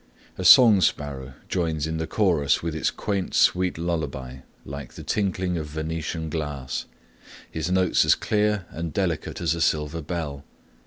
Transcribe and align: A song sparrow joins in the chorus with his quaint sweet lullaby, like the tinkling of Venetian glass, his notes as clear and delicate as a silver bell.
A 0.35 0.43
song 0.43 0.81
sparrow 0.81 1.35
joins 1.47 1.85
in 1.85 1.97
the 1.97 2.07
chorus 2.07 2.63
with 2.63 2.73
his 2.73 2.89
quaint 2.89 3.35
sweet 3.35 3.77
lullaby, 3.77 4.37
like 4.65 4.93
the 4.93 5.03
tinkling 5.03 5.57
of 5.57 5.67
Venetian 5.67 6.27
glass, 6.27 6.85
his 7.51 7.69
notes 7.69 8.03
as 8.03 8.15
clear 8.15 8.65
and 8.71 8.91
delicate 8.93 9.39
as 9.41 9.53
a 9.53 9.61
silver 9.61 10.01
bell. 10.01 10.43